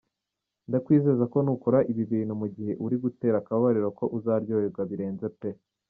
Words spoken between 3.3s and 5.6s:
akabariro ko uzaryoherwa birenze pe.